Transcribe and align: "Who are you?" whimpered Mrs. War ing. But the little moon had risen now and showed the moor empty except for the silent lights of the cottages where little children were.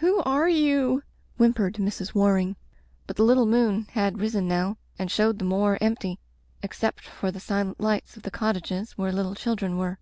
"Who 0.00 0.20
are 0.24 0.50
you?" 0.50 1.02
whimpered 1.38 1.76
Mrs. 1.76 2.14
War 2.14 2.36
ing. 2.36 2.56
But 3.06 3.16
the 3.16 3.22
little 3.22 3.46
moon 3.46 3.86
had 3.92 4.20
risen 4.20 4.46
now 4.46 4.76
and 4.98 5.10
showed 5.10 5.38
the 5.38 5.46
moor 5.46 5.78
empty 5.80 6.18
except 6.62 7.02
for 7.08 7.32
the 7.32 7.40
silent 7.40 7.80
lights 7.80 8.14
of 8.14 8.22
the 8.22 8.30
cottages 8.30 8.98
where 8.98 9.10
little 9.12 9.34
children 9.34 9.78
were. 9.78 9.98